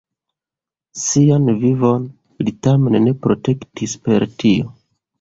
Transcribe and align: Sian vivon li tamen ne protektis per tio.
Sian 1.01 1.45
vivon 1.65 2.09
li 2.47 2.57
tamen 2.69 3.01
ne 3.07 3.17
protektis 3.27 3.99
per 4.09 4.31
tio. 4.43 4.79